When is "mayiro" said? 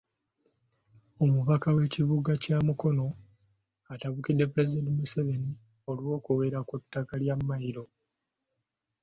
7.47-7.85